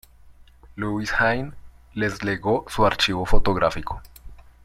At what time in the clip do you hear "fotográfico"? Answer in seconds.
3.23-4.01